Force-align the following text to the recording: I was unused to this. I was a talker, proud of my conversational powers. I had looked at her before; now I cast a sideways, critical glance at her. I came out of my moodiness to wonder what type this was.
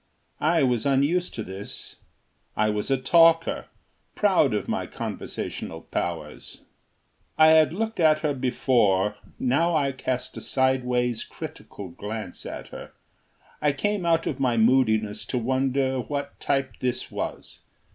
I 0.39 0.63
was 0.63 0.83
unused 0.87 1.35
to 1.35 1.43
this. 1.43 1.97
I 2.57 2.71
was 2.71 2.89
a 2.89 2.97
talker, 2.97 3.67
proud 4.15 4.51
of 4.55 4.67
my 4.67 4.87
conversational 4.87 5.81
powers. 5.81 6.63
I 7.37 7.49
had 7.49 7.71
looked 7.71 7.99
at 7.99 8.21
her 8.21 8.33
before; 8.33 9.17
now 9.37 9.75
I 9.75 9.91
cast 9.91 10.35
a 10.37 10.41
sideways, 10.41 11.23
critical 11.23 11.89
glance 11.89 12.47
at 12.47 12.69
her. 12.69 12.93
I 13.61 13.73
came 13.73 14.03
out 14.03 14.25
of 14.25 14.39
my 14.39 14.57
moodiness 14.57 15.23
to 15.25 15.37
wonder 15.37 15.99
what 15.99 16.39
type 16.39 16.79
this 16.79 17.11
was. 17.11 17.59